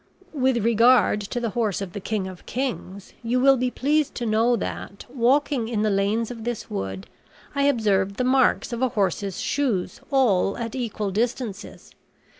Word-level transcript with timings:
"With 0.33 0.57
regard 0.65 1.21
to 1.21 1.39
the 1.39 1.51
horse 1.51 1.79
of 1.79 1.93
the 1.93 1.99
king 1.99 2.25
of 2.27 2.47
kings, 2.47 3.13
you 3.21 3.39
will 3.39 3.55
be 3.55 3.69
pleased 3.69 4.15
to 4.15 4.25
know 4.25 4.55
that, 4.55 5.05
walking 5.13 5.67
in 5.67 5.83
the 5.83 5.91
lanes 5.91 6.31
of 6.31 6.43
this 6.43 6.71
wood, 6.71 7.05
I 7.53 7.65
observed 7.65 8.15
the 8.15 8.23
marks 8.23 8.73
of 8.73 8.81
a 8.81 8.89
horse's 8.89 9.39
shoes, 9.39 10.01
all 10.09 10.57
at 10.57 10.73
equal 10.73 11.11
distances. 11.11 11.91